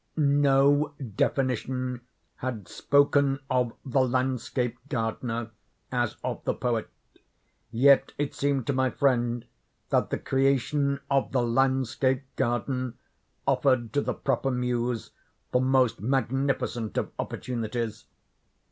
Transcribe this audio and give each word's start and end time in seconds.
No 0.17 0.95
definition 1.15 2.01
had 2.37 2.67
spoken 2.67 3.37
of 3.51 3.73
the 3.85 3.99
landscape 4.01 4.79
gardener 4.89 5.51
as 5.91 6.15
of 6.23 6.43
the 6.43 6.55
poet; 6.55 6.89
yet 7.69 8.11
it 8.17 8.33
seemed 8.33 8.65
to 8.65 8.73
my 8.73 8.89
friend 8.89 9.45
that 9.91 10.09
the 10.09 10.17
creation 10.17 11.01
of 11.11 11.33
the 11.33 11.43
landscape 11.43 12.23
garden 12.35 12.95
offered 13.45 13.93
to 13.93 14.01
the 14.01 14.15
proper 14.15 14.49
Muse 14.49 15.11
the 15.51 15.59
most 15.59 16.01
magnificent 16.01 16.97
of 16.97 17.11
opportunities. 17.19 18.05